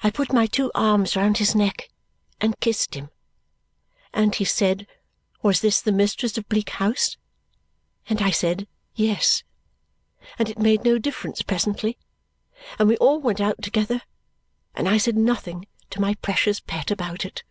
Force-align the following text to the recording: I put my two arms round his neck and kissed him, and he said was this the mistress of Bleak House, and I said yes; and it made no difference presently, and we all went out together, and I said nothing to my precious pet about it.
I 0.00 0.12
put 0.12 0.32
my 0.32 0.46
two 0.46 0.70
arms 0.76 1.16
round 1.16 1.38
his 1.38 1.52
neck 1.52 1.90
and 2.40 2.60
kissed 2.60 2.94
him, 2.94 3.10
and 4.14 4.32
he 4.32 4.44
said 4.44 4.86
was 5.42 5.60
this 5.60 5.80
the 5.80 5.90
mistress 5.90 6.38
of 6.38 6.48
Bleak 6.48 6.70
House, 6.70 7.16
and 8.08 8.22
I 8.22 8.30
said 8.30 8.68
yes; 8.94 9.42
and 10.38 10.48
it 10.48 10.60
made 10.60 10.84
no 10.84 10.98
difference 11.00 11.42
presently, 11.42 11.98
and 12.78 12.86
we 12.88 12.96
all 12.98 13.18
went 13.20 13.40
out 13.40 13.60
together, 13.60 14.02
and 14.76 14.88
I 14.88 14.98
said 14.98 15.16
nothing 15.16 15.66
to 15.90 16.00
my 16.00 16.14
precious 16.22 16.60
pet 16.60 16.92
about 16.92 17.24
it. 17.24 17.42